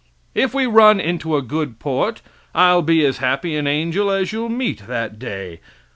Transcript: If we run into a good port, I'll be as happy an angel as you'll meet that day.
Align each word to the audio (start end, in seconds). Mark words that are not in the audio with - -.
If 0.33 0.55
we 0.55 0.65
run 0.65 0.99
into 0.99 1.37
a 1.37 1.43
good 1.43 1.77
port, 1.77 2.23
I'll 2.55 2.81
be 2.81 3.05
as 3.05 3.19
happy 3.19 3.55
an 3.55 3.67
angel 3.67 4.09
as 4.09 4.31
you'll 4.33 4.49
meet 4.49 4.87
that 4.87 5.19
day. 5.19 5.59